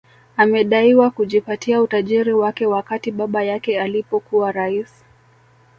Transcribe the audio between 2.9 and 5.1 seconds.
baba yake alipokuwa rais